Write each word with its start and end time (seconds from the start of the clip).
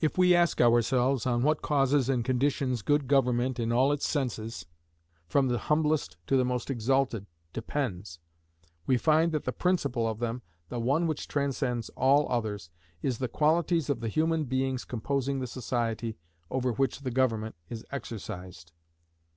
If 0.00 0.16
we 0.16 0.32
ask 0.32 0.60
ourselves 0.60 1.26
on 1.26 1.42
what 1.42 1.60
causes 1.60 2.08
and 2.08 2.24
conditions 2.24 2.82
good 2.82 3.08
government 3.08 3.58
in 3.58 3.72
all 3.72 3.90
its 3.90 4.06
senses, 4.06 4.64
from 5.26 5.48
the 5.48 5.58
humblest 5.58 6.16
to 6.28 6.36
the 6.36 6.44
most 6.44 6.70
exalted, 6.70 7.26
depends, 7.52 8.20
we 8.86 8.96
find 8.96 9.32
that 9.32 9.42
the 9.42 9.50
principal 9.50 10.06
of 10.06 10.20
them, 10.20 10.42
the 10.68 10.78
one 10.78 11.08
which 11.08 11.26
transcends 11.26 11.88
all 11.96 12.30
others, 12.30 12.70
is 13.02 13.18
the 13.18 13.26
qualities 13.26 13.90
of 13.90 13.98
the 13.98 14.08
human 14.08 14.44
beings 14.44 14.84
composing 14.84 15.40
the 15.40 15.48
society 15.48 16.16
over 16.48 16.70
which 16.70 17.00
the 17.00 17.10
government 17.10 17.56
is 17.68 17.84
exercised. 17.90 18.70